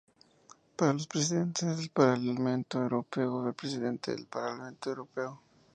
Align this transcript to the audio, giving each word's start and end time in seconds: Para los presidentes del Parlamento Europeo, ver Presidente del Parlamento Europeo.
Para 0.75 0.93
los 0.93 1.05
presidentes 1.05 1.77
del 1.77 1.91
Parlamento 1.91 2.79
Europeo, 2.81 3.43
ver 3.43 3.53
Presidente 3.53 4.09
del 4.15 4.25
Parlamento 4.25 4.89
Europeo. 4.89 5.39